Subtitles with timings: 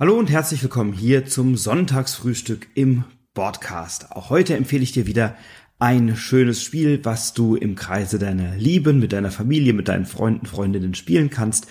[0.00, 3.02] Hallo und herzlich willkommen hier zum Sonntagsfrühstück im
[3.34, 4.12] Podcast.
[4.12, 5.34] Auch heute empfehle ich dir wieder
[5.80, 10.46] ein schönes Spiel, was du im Kreise deiner Lieben, mit deiner Familie, mit deinen Freunden,
[10.46, 11.66] Freundinnen spielen kannst.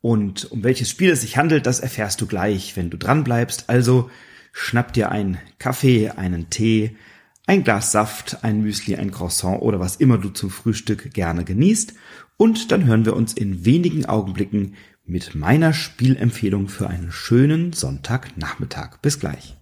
[0.00, 3.68] Und um welches Spiel es sich handelt, das erfährst du gleich, wenn du dran bleibst.
[3.68, 4.10] Also
[4.52, 6.96] schnapp dir einen Kaffee, einen Tee,
[7.48, 11.94] ein Glas Saft, ein Müsli, ein Croissant oder was immer du zum Frühstück gerne genießt.
[12.36, 18.98] Und dann hören wir uns in wenigen Augenblicken mit meiner Spielempfehlung für einen schönen Sonntagnachmittag.
[19.02, 19.56] Bis gleich.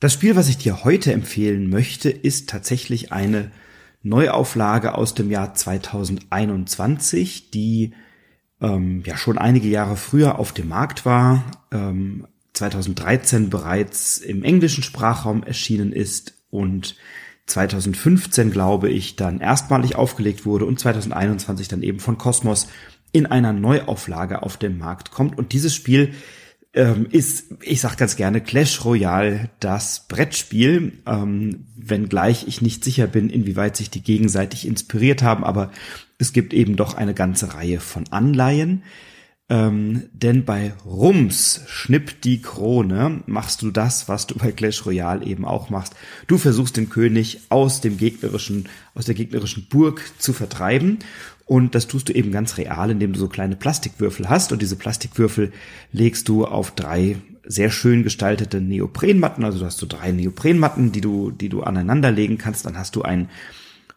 [0.00, 3.50] Das Spiel, was ich dir heute empfehlen möchte, ist tatsächlich eine
[4.02, 7.92] Neuauflage aus dem Jahr 2021, die
[8.62, 14.82] ähm, ja schon einige Jahre früher auf dem Markt war, ähm, 2013 bereits im englischen
[14.82, 16.96] Sprachraum erschienen ist und
[17.46, 22.68] 2015, glaube ich, dann erstmalig aufgelegt wurde und 2021 dann eben von Cosmos
[23.12, 25.36] in einer Neuauflage auf den Markt kommt.
[25.36, 26.14] Und dieses Spiel
[26.72, 33.08] ähm, ist, ich sag ganz gerne, Clash Royale das Brettspiel, ähm, wenngleich ich nicht sicher
[33.08, 35.72] bin, inwieweit sich die gegenseitig inspiriert haben, aber
[36.18, 38.84] es gibt eben doch eine ganze Reihe von Anleihen.
[39.50, 45.26] Ähm, denn bei Rums Schnipp die Krone machst du das, was du bei Clash Royale
[45.26, 45.94] eben auch machst.
[46.28, 51.00] Du versuchst den König aus dem gegnerischen, aus der gegnerischen Burg zu vertreiben.
[51.46, 54.52] Und das tust du eben ganz real, indem du so kleine Plastikwürfel hast.
[54.52, 55.52] Und diese Plastikwürfel
[55.90, 59.44] legst du auf drei sehr schön gestaltete Neoprenmatten.
[59.44, 62.66] Also du hast so drei Neoprenmatten, die du, die du aneinander legen kannst.
[62.66, 63.28] Dann hast du ein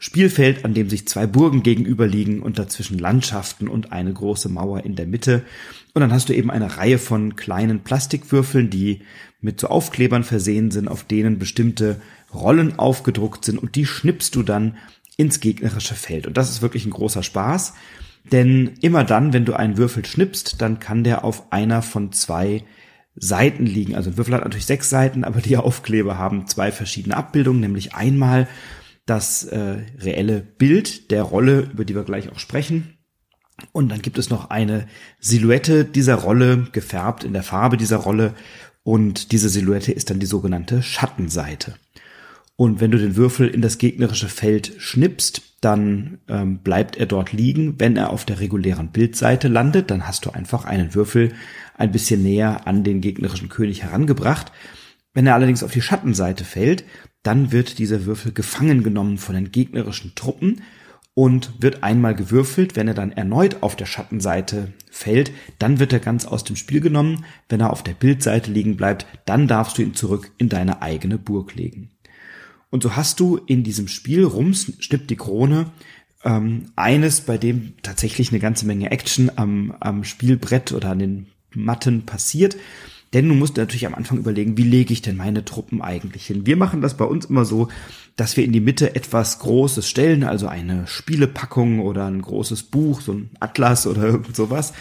[0.04, 4.98] Spielfeld, an dem sich zwei Burgen gegenüberliegen und dazwischen Landschaften und eine große Mauer in
[4.98, 5.44] der Mitte.
[5.94, 9.00] Und dann hast du eben eine Reihe von kleinen Plastikwürfeln, die
[9.40, 12.02] mit so Aufklebern versehen sind, auf denen bestimmte
[12.34, 14.76] Rollen aufgedruckt sind und die schnippst du dann
[15.16, 16.28] ins gegnerische Feld.
[16.28, 17.74] Und das ist wirklich ein großer Spaß,
[18.30, 22.66] denn immer dann, wenn du einen Würfel schnippst, dann kann der auf einer von zwei
[23.16, 23.96] Seiten liegen.
[23.96, 27.96] Also ein Würfel hat natürlich sechs Seiten, aber die Aufkleber haben zwei verschiedene Abbildungen, nämlich
[27.96, 28.50] einmal
[29.06, 32.98] das äh, reelle Bild der Rolle, über die wir gleich auch sprechen.
[33.72, 34.88] Und dann gibt es noch eine
[35.20, 38.34] Silhouette dieser Rolle, gefärbt in der Farbe dieser Rolle.
[38.84, 41.76] Und diese Silhouette ist dann die sogenannte Schattenseite.
[42.56, 47.32] Und wenn du den Würfel in das gegnerische Feld schnippst, dann ähm, bleibt er dort
[47.32, 47.80] liegen.
[47.80, 51.34] Wenn er auf der regulären Bildseite landet, dann hast du einfach einen Würfel
[51.76, 54.52] ein bisschen näher an den gegnerischen König herangebracht.
[55.14, 56.84] Wenn er allerdings auf die Schattenseite fällt,
[57.24, 60.62] dann wird dieser Würfel gefangen genommen von den gegnerischen Truppen
[61.14, 62.76] und wird einmal gewürfelt.
[62.76, 66.82] Wenn er dann erneut auf der Schattenseite fällt, dann wird er ganz aus dem Spiel
[66.82, 67.26] genommen.
[67.50, 71.18] Wenn er auf der Bildseite liegen bleibt, dann darfst du ihn zurück in deine eigene
[71.18, 71.92] Burg legen.
[72.70, 75.72] Und so hast du in diesem Spiel Rums schnippt die Krone
[76.24, 81.28] ähm, eines, bei dem tatsächlich eine ganze Menge Action am, am Spielbrett oder an den
[81.54, 82.58] Matten passiert.
[83.14, 86.46] Denn du musst natürlich am Anfang überlegen, wie lege ich denn meine Truppen eigentlich hin?
[86.48, 87.68] Wir machen das bei uns immer so,
[88.16, 93.02] dass wir in die Mitte etwas Großes stellen, also eine Spielepackung oder ein großes Buch,
[93.02, 94.74] so ein Atlas oder irgend sowas,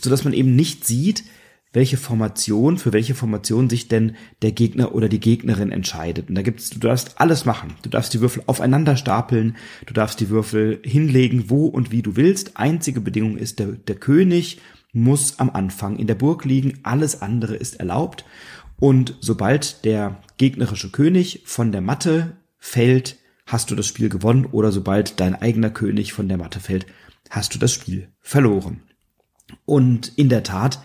[0.00, 1.24] so dass man eben nicht sieht,
[1.72, 6.28] welche Formation, für welche Formation sich denn der Gegner oder die Gegnerin entscheidet.
[6.28, 7.74] Und da gibt's, du darfst alles machen.
[7.82, 9.56] Du darfst die Würfel aufeinander stapeln,
[9.86, 12.58] du darfst die Würfel hinlegen, wo und wie du willst.
[12.58, 14.60] Einzige Bedingung ist, der, der König
[14.92, 18.24] muss am Anfang in der Burg liegen, alles andere ist erlaubt.
[18.78, 23.16] Und sobald der gegnerische König von der Matte fällt,
[23.46, 26.86] hast du das Spiel gewonnen oder sobald dein eigener König von der Matte fällt,
[27.30, 28.82] hast du das Spiel verloren.
[29.64, 30.80] Und in der Tat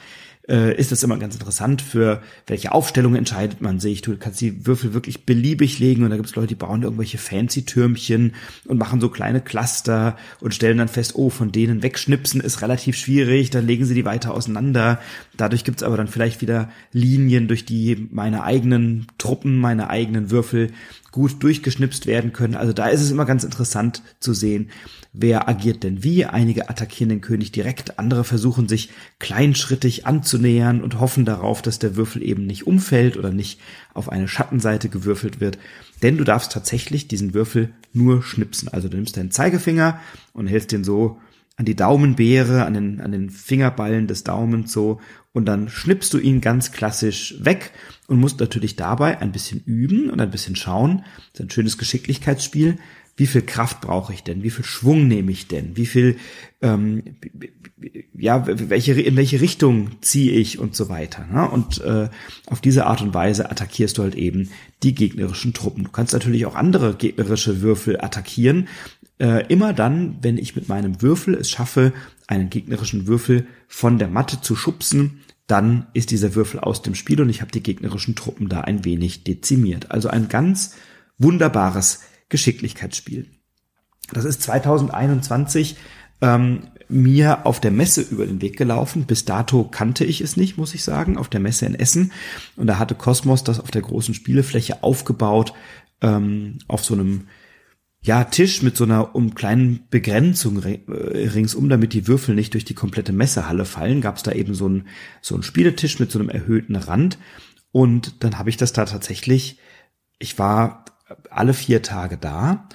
[0.48, 4.02] äh, ist das immer ganz interessant, für welche Aufstellung entscheidet man sich.
[4.02, 7.18] Du kannst die Würfel wirklich beliebig legen und da gibt es Leute, die bauen irgendwelche
[7.18, 8.34] fancy Türmchen
[8.66, 12.96] und machen so kleine Cluster und stellen dann fest, oh, von denen wegschnipsen ist relativ
[12.98, 15.00] schwierig, dann legen sie die weiter auseinander.
[15.36, 20.32] Dadurch gibt es aber dann vielleicht wieder Linien, durch die meine eigenen Truppen, meine eigenen
[20.32, 20.72] Würfel
[21.12, 22.56] gut durchgeschnipst werden können.
[22.56, 24.70] Also da ist es immer ganz interessant zu sehen,
[25.14, 26.26] wer agiert denn wie.
[26.26, 28.90] Einige attackieren den König direkt, andere versuchen sich
[29.20, 30.37] kleinschrittig anzunähern
[30.82, 33.60] und hoffen darauf, dass der Würfel eben nicht umfällt oder nicht
[33.94, 35.58] auf eine Schattenseite gewürfelt wird.
[36.02, 38.70] Denn du darfst tatsächlich diesen Würfel nur schnipsen.
[38.70, 40.00] Also du nimmst deinen Zeigefinger
[40.34, 41.20] und hältst den so
[41.56, 45.00] an die Daumenbeere, an den, an den Fingerballen des Daumens so
[45.34, 47.72] und dann schnippst du ihn ganz klassisch weg
[48.08, 51.04] und musst natürlich dabei ein bisschen üben und ein bisschen schauen.
[51.34, 52.78] Das ist ein schönes Geschicklichkeitsspiel.
[53.18, 54.44] Wie viel Kraft brauche ich denn?
[54.44, 55.76] Wie viel Schwung nehme ich denn?
[55.76, 56.18] Wie viel,
[56.62, 57.04] ähm,
[58.16, 61.26] ja, welche, in welche Richtung ziehe ich und so weiter.
[61.26, 61.50] Ne?
[61.50, 62.10] Und äh,
[62.46, 64.52] auf diese Art und Weise attackierst du halt eben
[64.84, 65.86] die gegnerischen Truppen.
[65.86, 68.68] Du kannst natürlich auch andere gegnerische Würfel attackieren,
[69.20, 71.94] äh, immer dann, wenn ich mit meinem Würfel es schaffe,
[72.28, 77.22] einen gegnerischen Würfel von der Matte zu schubsen, dann ist dieser Würfel aus dem Spiel
[77.22, 79.92] und ich habe die gegnerischen Truppen da ein wenig dezimiert.
[79.92, 80.76] Also ein ganz
[81.18, 83.28] wunderbares Geschicklichkeitsspiel.
[84.12, 85.78] Das ist 2021
[86.22, 89.06] ähm, mir auf der Messe über den Weg gelaufen.
[89.06, 92.12] Bis dato kannte ich es nicht, muss ich sagen, auf der Messe in Essen.
[92.56, 95.54] Und da hatte Cosmos das auf der großen Spielefläche aufgebaut,
[96.02, 97.28] ähm, auf so einem
[98.02, 102.64] ja, Tisch mit so einer um kleinen Begrenzung äh, ringsum, damit die Würfel nicht durch
[102.64, 104.88] die komplette Messehalle fallen, gab es da eben so einen
[105.22, 107.18] so einen Spieletisch mit so einem erhöhten Rand.
[107.72, 109.60] Und dann habe ich das da tatsächlich,
[110.20, 110.86] ich war
[111.30, 112.68] alle vier Tage da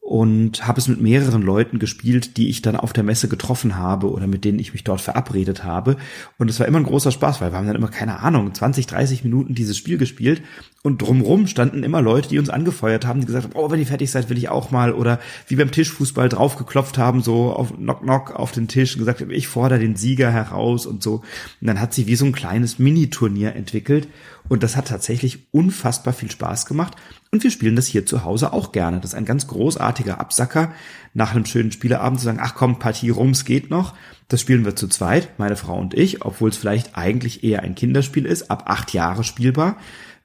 [0.00, 4.10] und habe es mit mehreren Leuten gespielt, die ich dann auf der Messe getroffen habe
[4.10, 5.96] oder mit denen ich mich dort verabredet habe.
[6.38, 8.86] Und es war immer ein großer Spaß, weil wir haben dann immer, keine Ahnung, 20,
[8.86, 10.42] 30 Minuten dieses Spiel gespielt
[10.82, 13.86] und drumrum standen immer Leute, die uns angefeuert haben, die gesagt haben, oh, wenn ihr
[13.86, 14.94] fertig seid, will ich auch mal.
[14.94, 19.20] Oder wie beim Tischfußball draufgeklopft haben, so auf Knock Knock auf den Tisch und gesagt
[19.20, 21.16] haben, ich fordere den Sieger heraus und so.
[21.60, 24.08] Und dann hat sie wie so ein kleines Mini-Turnier entwickelt.
[24.48, 26.96] Und das hat tatsächlich unfassbar viel Spaß gemacht.
[27.30, 29.00] Und wir spielen das hier zu Hause auch gerne.
[29.00, 30.72] Das ist ein ganz großartiger Absacker,
[31.12, 33.94] nach einem schönen Spieleabend zu sagen, ach komm, Partie Rums geht noch.
[34.28, 37.74] Das spielen wir zu zweit, meine Frau und ich, obwohl es vielleicht eigentlich eher ein
[37.74, 39.76] Kinderspiel ist, ab acht Jahre spielbar.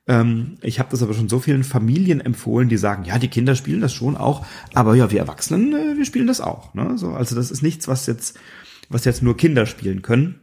[0.07, 3.55] Ähm, ich habe das aber schon so vielen Familien empfohlen, die sagen, ja, die Kinder
[3.55, 6.73] spielen das schon auch, aber ja, wir Erwachsenen, äh, wir spielen das auch.
[6.73, 6.97] Ne?
[6.97, 8.37] So, also das ist nichts, was jetzt,
[8.89, 10.41] was jetzt nur Kinder spielen können.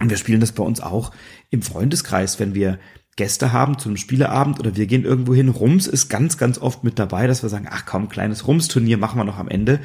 [0.00, 1.12] Und wir spielen das bei uns auch
[1.50, 2.78] im Freundeskreis, wenn wir
[3.16, 5.48] Gäste haben zu einem Spieleabend oder wir gehen irgendwo hin.
[5.48, 9.18] Rums ist ganz, ganz oft mit dabei, dass wir sagen, ach komm, kleines Rums-Turnier machen
[9.18, 9.80] wir noch am Ende.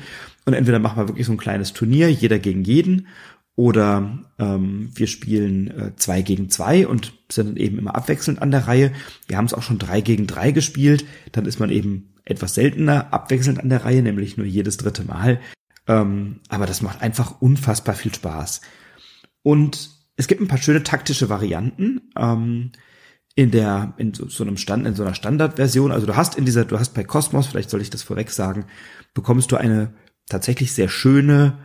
[0.45, 3.07] Und entweder machen wir wirklich so ein kleines Turnier, jeder gegen jeden,
[3.55, 8.51] oder ähm, wir spielen äh, zwei gegen zwei und sind dann eben immer abwechselnd an
[8.51, 8.91] der Reihe.
[9.27, 11.05] Wir haben es auch schon drei gegen drei gespielt.
[11.31, 15.39] Dann ist man eben etwas seltener abwechselnd an der Reihe, nämlich nur jedes dritte Mal.
[15.87, 18.61] Ähm, aber das macht einfach unfassbar viel Spaß.
[19.43, 22.01] Und es gibt ein paar schöne taktische Varianten.
[22.17, 22.71] Ähm,
[23.35, 26.45] in der, in so, so einem Stand, in so einer Standardversion, also du hast in
[26.45, 28.65] dieser, du hast bei Cosmos, vielleicht soll ich das vorweg sagen,
[29.15, 29.93] bekommst du eine
[30.29, 31.57] tatsächlich sehr schöne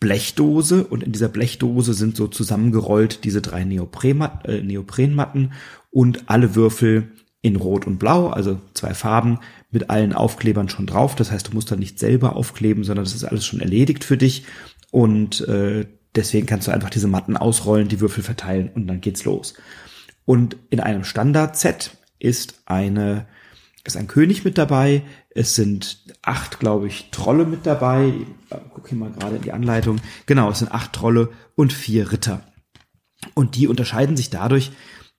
[0.00, 5.52] Blechdose und in dieser Blechdose sind so zusammengerollt diese drei Neoprenmat äh, Neoprenmatten
[5.90, 9.38] und alle Würfel in Rot und Blau, also zwei Farben
[9.70, 11.14] mit allen Aufklebern schon drauf.
[11.14, 14.16] Das heißt, du musst da nicht selber aufkleben, sondern das ist alles schon erledigt für
[14.16, 14.44] dich
[14.90, 19.24] und äh, deswegen kannst du einfach diese Matten ausrollen, die Würfel verteilen und dann geht's
[19.24, 19.54] los.
[20.24, 23.26] Und in einem Standard-Set ist eine,
[23.88, 25.02] ist ein König mit dabei.
[25.30, 28.12] Es sind acht, glaube ich, Trolle mit dabei.
[28.74, 30.00] Guck hier mal gerade in die Anleitung.
[30.26, 32.42] Genau, es sind acht Trolle und vier Ritter.
[33.34, 34.72] Und die unterscheiden sich dadurch,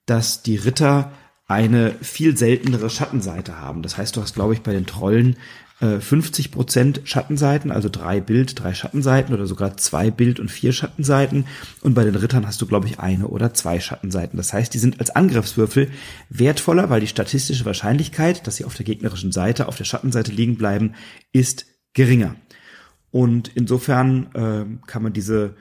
[0.05, 1.11] dass die Ritter
[1.49, 3.81] eine viel seltenere Schattenseite haben.
[3.81, 5.35] Das heißt, du hast, glaube ich, bei den Trollen
[5.79, 10.73] 50 äh, Prozent Schattenseiten, also drei Bild, drei Schattenseiten oder sogar zwei Bild und vier
[10.73, 11.47] Schattenseiten.
[11.81, 14.37] Und bei den Rittern hast du, glaube ich, eine oder zwei Schattenseiten.
[14.37, 15.89] Das heißt, die sind als Angriffswürfel
[16.29, 20.57] wertvoller, weil die statistische Wahrscheinlichkeit, dass sie auf der gegnerischen Seite, auf der Schattenseite liegen
[20.57, 20.93] bleiben,
[21.31, 22.35] ist geringer.
[23.09, 25.55] Und insofern äh, kann man diese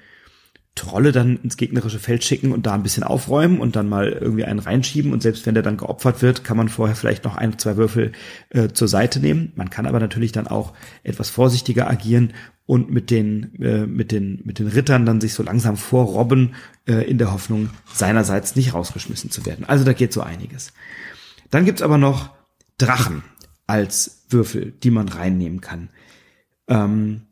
[0.78, 4.44] Trolle dann ins gegnerische Feld schicken und da ein bisschen aufräumen und dann mal irgendwie
[4.44, 7.58] einen reinschieben und selbst wenn der dann geopfert wird, kann man vorher vielleicht noch ein,
[7.58, 8.12] zwei Würfel
[8.50, 9.52] äh, zur Seite nehmen.
[9.56, 10.72] Man kann aber natürlich dann auch
[11.02, 12.32] etwas vorsichtiger agieren
[12.64, 16.54] und mit den äh, mit den mit den Rittern dann sich so langsam vorrobben
[16.87, 19.64] äh, in der Hoffnung seinerseits nicht rausgeschmissen zu werden.
[19.66, 20.73] Also da geht so einiges.
[21.50, 22.30] Dann gibt's aber noch
[22.78, 23.23] Drachen
[23.66, 25.90] als Würfel, die man reinnehmen kann.
[26.68, 27.23] Ähm,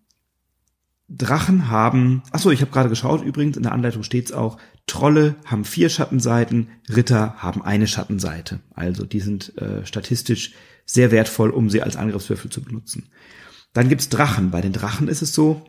[1.08, 5.36] Drachen haben, ach so, ich habe gerade geschaut, übrigens in der Anleitung steht's auch, Trolle
[5.44, 8.60] haben vier Schattenseiten, Ritter haben eine Schattenseite.
[8.74, 10.52] Also die sind äh, statistisch
[10.84, 13.10] sehr wertvoll, um sie als Angriffswürfel zu benutzen.
[13.72, 14.50] Dann gibt's Drachen.
[14.50, 15.62] Bei den Drachen ist es so,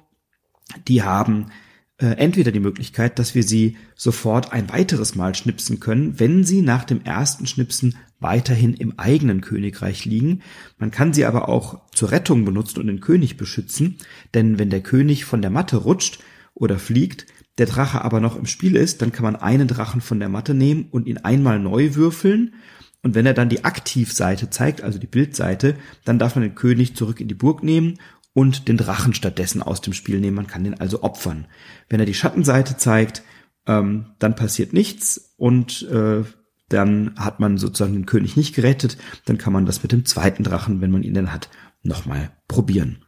[0.88, 1.52] die haben
[2.00, 6.62] äh, entweder die Möglichkeit, dass wir sie sofort ein weiteres Mal schnipsen können, wenn sie
[6.62, 10.42] nach dem ersten Schnipsen weiterhin im eigenen Königreich liegen.
[10.78, 13.98] Man kann sie aber auch zur Rettung benutzen und den König beschützen,
[14.34, 16.20] denn wenn der König von der Matte rutscht
[16.54, 17.26] oder fliegt,
[17.58, 20.54] der Drache aber noch im Spiel ist, dann kann man einen Drachen von der Matte
[20.54, 22.54] nehmen und ihn einmal neu würfeln.
[23.02, 26.96] Und wenn er dann die Aktivseite zeigt, also die Bildseite, dann darf man den König
[26.96, 27.98] zurück in die Burg nehmen
[28.38, 30.36] und den Drachen stattdessen aus dem Spiel nehmen.
[30.36, 31.48] Man kann den also opfern.
[31.90, 33.24] Wenn er die Schattenseite zeigt,
[33.66, 36.24] ähm, dann passiert nichts und äh,
[36.70, 39.00] dann hat man sozusagen den König nicht gerettet.
[39.26, 41.50] Dann kann man das mit dem zweiten Drachen, wenn man ihn denn hat,
[41.82, 43.00] nochmal probieren.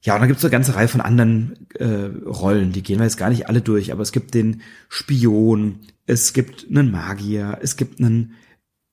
[0.00, 3.06] Ja, und dann gibt es eine ganze Reihe von anderen äh, Rollen, die gehen wir
[3.06, 7.74] jetzt gar nicht alle durch, aber es gibt den Spion, es gibt einen Magier, es
[7.76, 8.34] gibt einen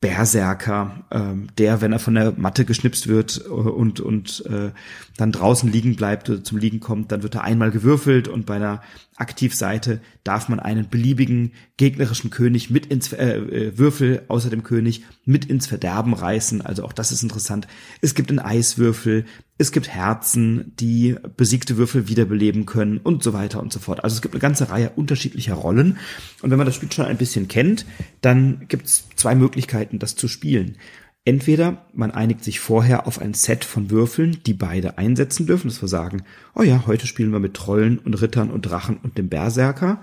[0.02, 4.72] Berserker, ähm, der, wenn er von der Matte geschnipst wird äh, und, und äh,
[5.16, 8.56] dann draußen liegen bleibt oder zum Liegen kommt, dann wird er einmal gewürfelt und bei
[8.56, 8.82] einer
[9.22, 15.04] Aktivseite darf man einen beliebigen gegnerischen König mit ins äh, äh, Würfel außer dem König
[15.26, 16.62] mit ins Verderben reißen.
[16.62, 17.68] Also auch das ist interessant.
[18.02, 19.26] Es gibt einen Eiswürfel,
[19.58, 24.04] es gibt Herzen, die besiegte Würfel wiederbeleben können und so weiter und so fort.
[24.04, 25.98] Also es gibt eine ganze Reihe unterschiedlicher Rollen.
[26.42, 27.86] Und wenn man das Spiel schon ein bisschen kennt,
[28.22, 30.78] dann gibt es zwei Möglichkeiten, das zu spielen.
[31.24, 35.88] Entweder man einigt sich vorher auf ein Set von Würfeln, die beide einsetzen dürfen, wir
[35.88, 36.24] sagen,
[36.56, 40.02] oh ja, heute spielen wir mit Trollen und Rittern und Drachen und dem Berserker.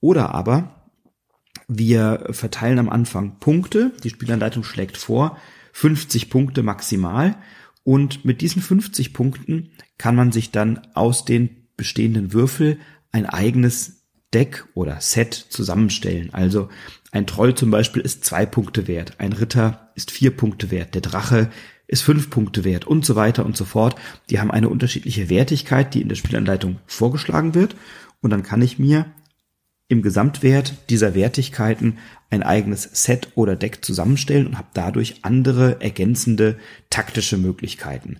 [0.00, 0.88] Oder aber
[1.66, 5.36] wir verteilen am Anfang Punkte, die Spielanleitung schlägt vor,
[5.72, 7.36] 50 Punkte maximal
[7.82, 12.78] und mit diesen 50 Punkten kann man sich dann aus den bestehenden Würfel
[13.10, 14.01] ein eigenes
[14.34, 16.32] Deck oder Set zusammenstellen.
[16.32, 16.68] Also
[17.10, 21.02] ein Troll zum Beispiel ist zwei Punkte wert, ein Ritter ist vier Punkte wert, der
[21.02, 21.50] Drache
[21.86, 23.96] ist fünf Punkte wert und so weiter und so fort.
[24.30, 27.76] Die haben eine unterschiedliche Wertigkeit, die in der Spielanleitung vorgeschlagen wird.
[28.22, 29.06] Und dann kann ich mir
[29.88, 31.98] im Gesamtwert dieser Wertigkeiten
[32.30, 36.56] ein eigenes Set oder Deck zusammenstellen und habe dadurch andere ergänzende
[36.88, 38.16] taktische Möglichkeiten.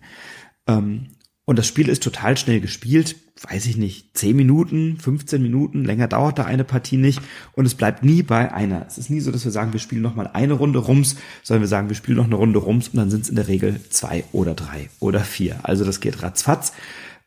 [0.66, 1.12] Ähm,
[1.44, 3.16] und das Spiel ist total schnell gespielt,
[3.50, 7.20] weiß ich nicht, 10 Minuten, 15 Minuten, länger dauert da eine Partie nicht
[7.54, 8.86] und es bleibt nie bei einer.
[8.86, 11.62] Es ist nie so, dass wir sagen, wir spielen noch mal eine Runde Rums, sondern
[11.62, 13.80] wir sagen, wir spielen noch eine Runde Rums und dann sind es in der Regel
[13.90, 15.58] zwei oder drei oder vier.
[15.64, 16.72] Also das geht ratzfatz,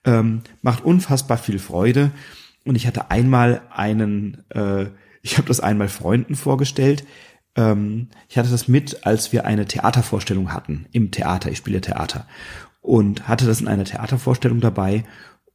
[0.05, 2.11] ähm, macht unfassbar viel Freude
[2.63, 4.85] und ich hatte einmal einen, äh,
[5.23, 7.05] ich habe das einmal Freunden vorgestellt.
[7.57, 11.51] Ähm, ich hatte das mit, als wir eine Theatervorstellung hatten im Theater.
[11.51, 12.25] Ich spiele Theater
[12.85, 15.03] und hatte das in einer Theatervorstellung dabei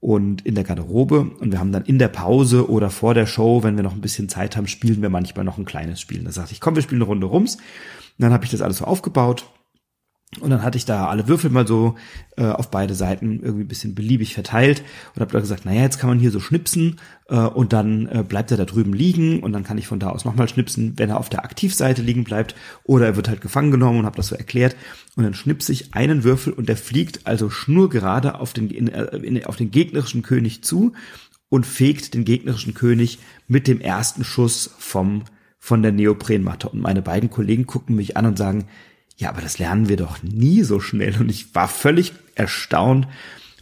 [0.00, 3.62] und in der Garderobe und wir haben dann in der Pause oder vor der Show,
[3.62, 6.24] wenn wir noch ein bisschen Zeit haben, spielen wir manchmal noch ein kleines Spiel.
[6.24, 7.56] Da sagte ich, komm, wir spielen eine Runde rums.
[7.56, 7.62] Und
[8.18, 9.46] dann habe ich das alles so aufgebaut
[10.38, 11.96] und dann hatte ich da alle Würfel mal so
[12.36, 14.84] äh, auf beide Seiten irgendwie ein bisschen beliebig verteilt
[15.14, 18.22] und habe da gesagt, naja, jetzt kann man hier so schnipsen äh, und dann äh,
[18.22, 21.10] bleibt er da drüben liegen und dann kann ich von da aus nochmal schnipsen, wenn
[21.10, 24.28] er auf der Aktivseite liegen bleibt oder er wird halt gefangen genommen und habe das
[24.28, 24.76] so erklärt.
[25.16, 29.16] Und dann schnipse ich einen Würfel und der fliegt also schnurgerade auf den, in, äh,
[29.16, 30.92] in, auf den gegnerischen König zu
[31.48, 33.18] und fegt den gegnerischen König
[33.48, 35.24] mit dem ersten Schuss vom
[35.62, 36.70] von der Neoprenmatte.
[36.70, 38.66] Und meine beiden Kollegen gucken mich an und sagen,
[39.20, 41.14] ja, aber das lernen wir doch nie so schnell.
[41.20, 43.06] Und ich war völlig erstaunt,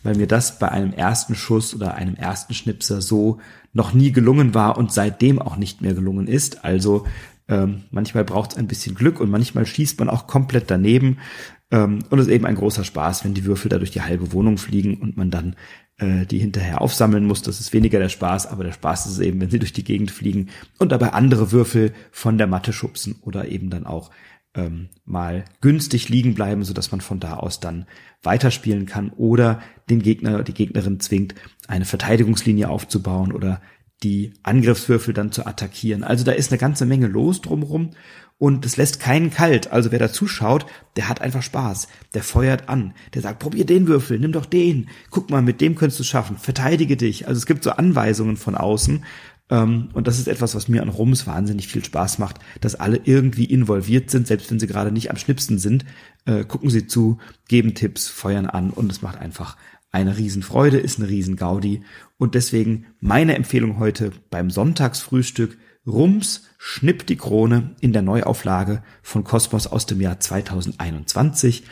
[0.05, 3.39] weil mir das bei einem ersten Schuss oder einem ersten Schnipser so
[3.73, 6.65] noch nie gelungen war und seitdem auch nicht mehr gelungen ist.
[6.65, 7.07] Also
[7.49, 11.19] ähm, manchmal braucht es ein bisschen Glück und manchmal schießt man auch komplett daneben.
[11.73, 14.33] Ähm, und es ist eben ein großer Spaß, wenn die Würfel da durch die halbe
[14.33, 15.57] Wohnung fliegen und man dann
[15.99, 17.43] äh, die hinterher aufsammeln muss.
[17.43, 20.13] Das ist weniger der Spaß, aber der Spaß ist eben, wenn sie durch die Gegend
[20.13, 24.13] fliegen und dabei andere Würfel von der Matte schubsen oder eben dann auch
[24.59, 27.87] ähm, mal günstig liegen bleiben, so dass man von da aus dann
[28.23, 31.35] weiterspielen kann oder den Gegner oder die Gegnerin zwingt,
[31.69, 33.63] eine Verteidigungslinie aufzubauen oder
[34.03, 36.05] die Angriffswürfel dann zu attackieren.
[36.05, 37.91] Also da ist eine ganze Menge los drumherum
[38.39, 39.73] und es lässt keinen kalt.
[39.73, 41.89] Also wer da zuschaut, der hat einfach Spaß.
[42.15, 42.95] Der feuert an.
[43.15, 44.89] Der sagt, probier den Würfel, nimm doch den.
[45.11, 46.37] Guck mal, mit dem könntest du schaffen.
[46.37, 47.27] Verteidige dich.
[47.27, 49.05] Also es gibt so Anweisungen von außen
[49.51, 53.47] und das ist etwas, was mir an Rums wahnsinnig viel Spaß macht, dass alle irgendwie
[53.47, 55.85] involviert sind, selbst wenn sie gerade nicht am Schnipsen sind,
[56.27, 59.57] äh, gucken sie zu, geben Tipps, feuern an und es macht einfach
[59.91, 61.83] eine Riesenfreude, ist eine Riesengaudi.
[62.19, 69.25] Und deswegen meine Empfehlung heute beim Sonntagsfrühstück Rums Schnipp die Krone in der Neuauflage von
[69.25, 71.65] Kosmos aus dem Jahr 2021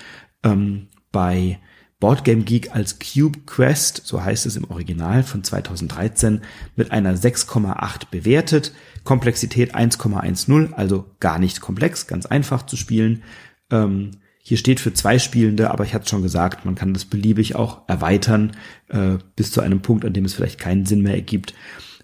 [0.43, 1.59] ähm, bei
[1.99, 6.43] Boardgame Geek als Cube Quest, so heißt es im Original von 2013,
[6.77, 8.73] mit einer 6,8 bewertet.
[9.05, 13.23] Komplexität 1,10, also gar nicht komplex, ganz einfach zu spielen.
[13.71, 14.11] Ähm,
[14.43, 17.89] hier steht für zwei Spielende, aber ich hatte schon gesagt, man kann das beliebig auch
[17.89, 18.53] erweitern
[18.89, 21.55] äh, bis zu einem Punkt, an dem es vielleicht keinen Sinn mehr ergibt.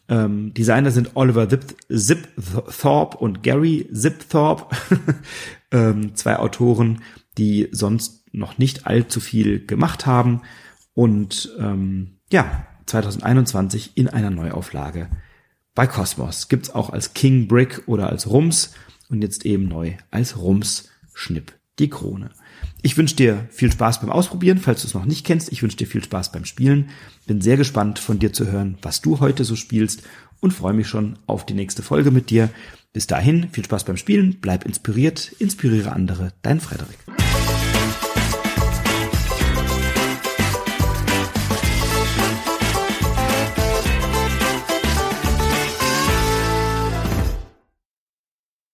[0.09, 2.29] Ähm, Designer sind Oliver Zip, Zip
[2.81, 4.75] Thorpe und Gary Zip Thorpe,
[5.71, 7.03] ähm, zwei Autoren,
[7.39, 10.43] die sonst noch nicht allzu viel gemacht haben
[10.95, 15.09] und ähm, ja, 2021 in einer Neuauflage
[15.75, 16.49] bei Cosmos.
[16.49, 18.75] Gibt's auch als King Brick oder als Rums
[19.09, 22.31] und jetzt eben neu als Rums Schnipp die Krone.
[22.83, 25.53] Ich wünsche dir viel Spaß beim Ausprobieren, falls du es noch nicht kennst.
[25.53, 26.91] Ich wünsche dir viel Spaß beim Spielen.
[27.27, 30.03] Bin sehr gespannt von dir zu hören, was du heute so spielst
[30.41, 32.51] und freue mich schon auf die nächste Folge mit dir.
[32.93, 36.99] Bis dahin, viel Spaß beim Spielen, bleib inspiriert, inspiriere andere, dein Frederik.